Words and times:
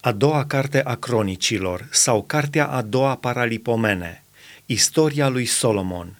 A 0.00 0.12
doua 0.12 0.44
carte 0.44 0.82
a 0.82 0.94
cronicilor 0.94 1.88
sau 1.90 2.22
cartea 2.22 2.66
a 2.66 2.82
doua 2.82 3.14
paralipomene, 3.14 4.24
istoria 4.66 5.28
lui 5.28 5.44
Solomon, 5.44 6.16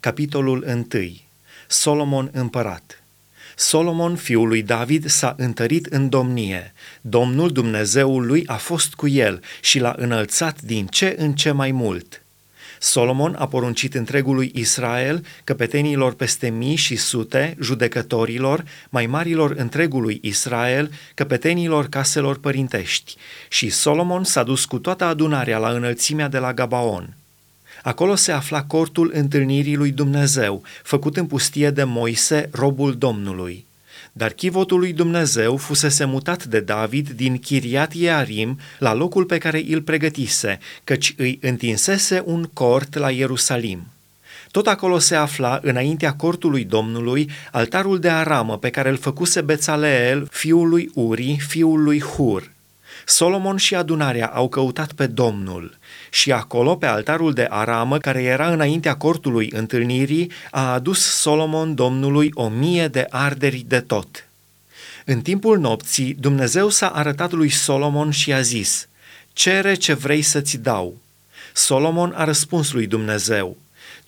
capitolul 0.00 0.64
1, 0.66 0.86
Solomon 1.66 2.30
împărat. 2.32 3.02
Solomon, 3.56 4.16
fiul 4.16 4.48
lui 4.48 4.62
David, 4.62 5.08
s-a 5.08 5.34
întărit 5.38 5.86
în 5.86 6.08
domnie. 6.08 6.72
Domnul 7.00 7.52
Dumnezeul 7.52 8.26
lui 8.26 8.46
a 8.46 8.56
fost 8.56 8.94
cu 8.94 9.08
el 9.08 9.42
și 9.60 9.78
l-a 9.78 9.94
înălțat 9.96 10.62
din 10.62 10.86
ce 10.86 11.14
în 11.18 11.34
ce 11.34 11.50
mai 11.50 11.70
mult– 11.70 12.22
Solomon 12.78 13.34
a 13.38 13.46
poruncit 13.46 13.94
întregului 13.94 14.52
Israel, 14.54 15.24
căpetenilor 15.44 16.14
peste 16.14 16.48
mii 16.48 16.76
și 16.76 16.96
sute, 16.96 17.56
judecătorilor, 17.60 18.64
mai 18.88 19.06
marilor 19.06 19.54
întregului 19.56 20.18
Israel, 20.22 20.90
căpetenilor 21.14 21.86
caselor 21.86 22.38
părintești. 22.38 23.16
Și 23.48 23.70
Solomon 23.70 24.24
s-a 24.24 24.42
dus 24.42 24.64
cu 24.64 24.78
toată 24.78 25.04
adunarea 25.04 25.58
la 25.58 25.70
înălțimea 25.70 26.28
de 26.28 26.38
la 26.38 26.54
Gabaon. 26.54 27.16
Acolo 27.82 28.14
se 28.14 28.32
afla 28.32 28.62
cortul 28.62 29.10
întâlnirii 29.14 29.76
lui 29.76 29.90
Dumnezeu, 29.90 30.62
făcut 30.82 31.16
în 31.16 31.26
pustie 31.26 31.70
de 31.70 31.84
Moise, 31.84 32.48
robul 32.52 32.96
Domnului. 32.96 33.66
Dar 34.12 34.32
chivotul 34.32 34.78
lui 34.78 34.92
Dumnezeu 34.92 35.56
fusese 35.56 36.04
mutat 36.04 36.44
de 36.44 36.60
David 36.60 37.10
din 37.10 37.38
Chiriat 37.38 37.94
Iarim 37.94 38.58
la 38.78 38.94
locul 38.94 39.24
pe 39.24 39.38
care 39.38 39.64
îl 39.68 39.82
pregătise, 39.82 40.58
căci 40.84 41.14
îi 41.16 41.38
întinsese 41.42 42.22
un 42.24 42.44
cort 42.52 42.96
la 42.96 43.10
Ierusalim. 43.10 43.86
Tot 44.50 44.66
acolo 44.66 44.98
se 44.98 45.14
afla, 45.14 45.58
înaintea 45.62 46.12
cortului 46.14 46.64
Domnului, 46.64 47.30
altarul 47.52 47.98
de 47.98 48.08
aramă 48.08 48.58
pe 48.58 48.70
care 48.70 48.88
îl 48.88 48.96
făcuse 48.96 49.40
Bețaleel, 49.40 50.28
fiul 50.30 50.68
lui 50.68 50.90
Uri, 50.94 51.36
fiul 51.48 51.82
lui 51.82 52.00
Hur. 52.00 52.50
Solomon 53.08 53.56
și 53.56 53.74
adunarea 53.74 54.26
au 54.26 54.48
căutat 54.48 54.92
pe 54.92 55.06
Domnul 55.06 55.78
și 56.10 56.32
acolo, 56.32 56.76
pe 56.76 56.86
altarul 56.86 57.32
de 57.32 57.46
aramă, 57.50 57.98
care 57.98 58.22
era 58.22 58.52
înaintea 58.52 58.96
cortului 58.96 59.50
întâlnirii, 59.54 60.30
a 60.50 60.72
adus 60.72 61.00
Solomon 61.00 61.74
Domnului 61.74 62.30
o 62.34 62.48
mie 62.48 62.88
de 62.88 63.06
arderi 63.10 63.64
de 63.66 63.80
tot. 63.80 64.28
În 65.04 65.20
timpul 65.20 65.58
nopții, 65.58 66.16
Dumnezeu 66.20 66.68
s-a 66.68 66.88
arătat 66.88 67.32
lui 67.32 67.48
Solomon 67.48 68.10
și 68.10 68.32
a 68.32 68.40
zis, 68.40 68.88
Cere 69.32 69.74
ce 69.74 69.92
vrei 69.92 70.22
să-ți 70.22 70.56
dau. 70.56 70.96
Solomon 71.54 72.12
a 72.16 72.24
răspuns 72.24 72.72
lui 72.72 72.86
Dumnezeu, 72.86 73.56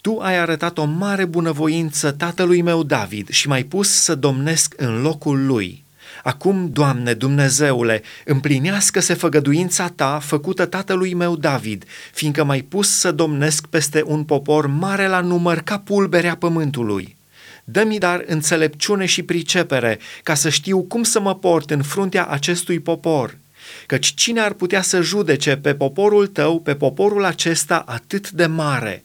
Tu 0.00 0.18
ai 0.18 0.38
arătat 0.38 0.78
o 0.78 0.84
mare 0.84 1.24
bunăvoință 1.24 2.10
tatălui 2.10 2.62
meu 2.62 2.82
David 2.82 3.28
și 3.28 3.48
m-ai 3.48 3.62
pus 3.62 3.90
să 3.90 4.14
domnesc 4.14 4.74
în 4.76 5.02
locul 5.02 5.46
lui. 5.46 5.84
Acum, 6.22 6.70
Doamne, 6.72 7.14
Dumnezeule, 7.14 8.02
împlinească-se 8.24 9.14
făgăduința 9.14 9.88
Ta 9.88 10.18
făcută 10.18 10.66
tatălui 10.66 11.14
meu 11.14 11.36
David, 11.36 11.84
fiindcă 12.12 12.44
m-ai 12.44 12.60
pus 12.62 12.98
să 12.98 13.12
domnesc 13.12 13.66
peste 13.66 14.02
un 14.06 14.24
popor 14.24 14.66
mare 14.66 15.06
la 15.06 15.20
număr 15.20 15.58
ca 15.58 15.78
pulberea 15.78 16.36
pământului. 16.36 17.16
Dă-mi 17.64 17.98
dar 17.98 18.24
înțelepciune 18.26 19.06
și 19.06 19.22
pricepere, 19.22 19.98
ca 20.22 20.34
să 20.34 20.48
știu 20.48 20.82
cum 20.82 21.02
să 21.02 21.20
mă 21.20 21.34
port 21.34 21.70
în 21.70 21.82
fruntea 21.82 22.26
acestui 22.26 22.80
popor. 22.80 23.38
Căci 23.86 24.14
cine 24.14 24.40
ar 24.40 24.52
putea 24.52 24.82
să 24.82 25.00
judece 25.00 25.56
pe 25.56 25.74
poporul 25.74 26.26
tău, 26.26 26.60
pe 26.60 26.74
poporul 26.74 27.24
acesta 27.24 27.84
atât 27.86 28.30
de 28.30 28.46
mare? 28.46 29.04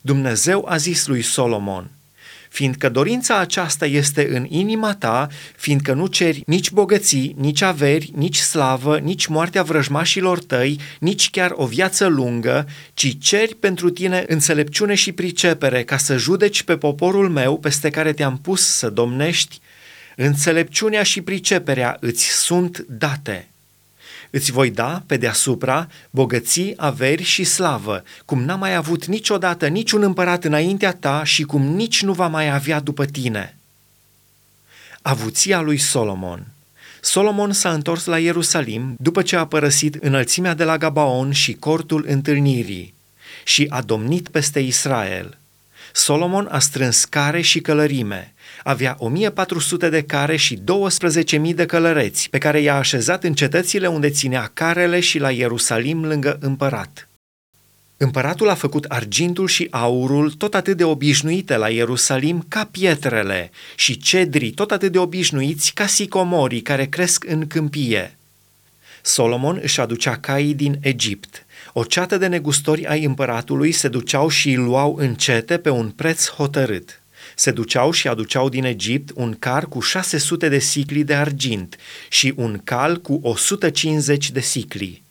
Dumnezeu 0.00 0.66
a 0.68 0.76
zis 0.76 1.06
lui 1.06 1.22
Solomon– 1.22 1.90
fiindcă 2.50 2.88
dorința 2.88 3.38
aceasta 3.38 3.86
este 3.86 4.36
în 4.36 4.46
inima 4.48 4.94
ta, 4.94 5.28
fiindcă 5.56 5.92
nu 5.92 6.06
ceri 6.06 6.42
nici 6.46 6.70
bogății, 6.70 7.34
nici 7.38 7.62
averi, 7.62 8.10
nici 8.14 8.38
slavă, 8.38 8.98
nici 8.98 9.26
moartea 9.26 9.62
vrăjmașilor 9.62 10.38
tăi, 10.38 10.80
nici 11.00 11.30
chiar 11.30 11.52
o 11.54 11.66
viață 11.66 12.06
lungă, 12.06 12.68
ci 12.94 13.18
ceri 13.18 13.54
pentru 13.54 13.90
tine 13.90 14.24
înțelepciune 14.26 14.94
și 14.94 15.12
pricepere 15.12 15.84
ca 15.84 15.96
să 15.96 16.16
judeci 16.16 16.62
pe 16.62 16.76
poporul 16.76 17.28
meu 17.28 17.58
peste 17.58 17.90
care 17.90 18.12
te-am 18.12 18.38
pus 18.38 18.66
să 18.66 18.90
domnești, 18.90 19.58
înțelepciunea 20.16 21.02
și 21.02 21.20
priceperea 21.20 21.96
îți 22.00 22.30
sunt 22.30 22.78
date. 22.88 23.50
Îți 24.30 24.52
voi 24.52 24.70
da, 24.70 25.02
pe 25.06 25.16
deasupra, 25.16 25.88
bogății, 26.10 26.74
averi 26.76 27.22
și 27.22 27.44
slavă, 27.44 28.02
cum 28.24 28.42
n-a 28.42 28.54
mai 28.54 28.74
avut 28.74 29.04
niciodată 29.04 29.66
niciun 29.66 30.02
împărat 30.02 30.44
înaintea 30.44 30.92
ta 30.92 31.24
și 31.24 31.42
cum 31.42 31.62
nici 31.62 32.02
nu 32.02 32.12
va 32.12 32.26
mai 32.26 32.50
avea 32.50 32.80
după 32.80 33.04
tine. 33.04 33.56
Avuția 35.02 35.60
lui 35.60 35.78
Solomon 35.78 36.46
Solomon 37.00 37.52
s-a 37.52 37.72
întors 37.72 38.04
la 38.04 38.18
Ierusalim 38.18 38.94
după 38.98 39.22
ce 39.22 39.36
a 39.36 39.46
părăsit 39.46 39.94
înălțimea 39.94 40.54
de 40.54 40.64
la 40.64 40.78
Gabaon 40.78 41.32
și 41.32 41.54
cortul 41.54 42.04
întâlnirii 42.08 42.94
și 43.44 43.66
a 43.68 43.82
domnit 43.82 44.28
peste 44.28 44.60
Israel– 44.60 45.34
Solomon 45.92 46.48
a 46.50 46.58
strâns 46.58 47.04
care 47.04 47.40
și 47.40 47.60
călărime. 47.60 48.34
Avea 48.62 48.96
1400 48.98 49.88
de 49.88 50.02
care 50.02 50.36
și 50.36 50.58
12.000 51.46 51.54
de 51.54 51.66
călăreți, 51.66 52.30
pe 52.30 52.38
care 52.38 52.60
i-a 52.60 52.76
așezat 52.76 53.24
în 53.24 53.34
cetățile 53.34 53.86
unde 53.86 54.10
ținea 54.10 54.50
carele 54.54 55.00
și 55.00 55.18
la 55.18 55.30
Ierusalim 55.30 56.04
lângă 56.04 56.38
împărat. 56.40 57.08
Împăratul 57.96 58.48
a 58.48 58.54
făcut 58.54 58.84
argintul 58.84 59.46
și 59.46 59.68
aurul 59.70 60.30
tot 60.30 60.54
atât 60.54 60.76
de 60.76 60.84
obișnuite 60.84 61.56
la 61.56 61.68
Ierusalim 61.68 62.44
ca 62.48 62.68
pietrele 62.70 63.50
și 63.76 63.98
cedrii 63.98 64.50
tot 64.50 64.70
atât 64.70 64.92
de 64.92 64.98
obișnuiți 64.98 65.72
ca 65.74 65.86
sicomorii 65.86 66.62
care 66.62 66.86
cresc 66.86 67.24
în 67.28 67.46
câmpie. 67.46 68.16
Solomon 69.02 69.58
își 69.62 69.80
aducea 69.80 70.16
caii 70.16 70.54
din 70.54 70.78
Egipt. 70.80 71.46
O 71.72 71.84
ceată 71.84 72.16
de 72.16 72.26
negustori 72.26 72.86
ai 72.86 73.04
împăratului 73.04 73.72
se 73.72 73.88
duceau 73.88 74.28
și 74.28 74.48
îi 74.48 74.56
luau 74.56 74.96
încete 74.98 75.58
pe 75.58 75.70
un 75.70 75.90
preț 75.90 76.28
hotărât. 76.28 77.02
Se 77.34 77.50
duceau 77.50 77.90
și 77.90 78.08
aduceau 78.08 78.48
din 78.48 78.64
Egipt 78.64 79.10
un 79.14 79.36
car 79.38 79.66
cu 79.66 79.80
600 79.80 80.48
de 80.48 80.58
sicli 80.58 81.04
de 81.04 81.14
argint 81.14 81.76
și 82.08 82.32
un 82.36 82.60
cal 82.64 83.00
cu 83.00 83.20
150 83.22 84.30
de 84.30 84.40
sicli. 84.40 85.02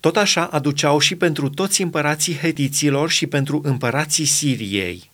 Tot 0.00 0.16
așa 0.16 0.44
aduceau 0.44 0.98
și 0.98 1.14
pentru 1.14 1.48
toți 1.48 1.82
împărații 1.82 2.36
hetiților 2.36 3.10
și 3.10 3.26
pentru 3.26 3.60
împărații 3.64 4.24
Siriei. 4.24 5.10